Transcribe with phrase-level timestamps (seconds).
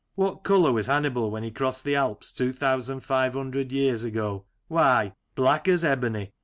[0.15, 4.45] What colour was Hannibal when he crossed the Alps two thousand five hundred years ago?
[4.67, 6.33] Why, black as ebony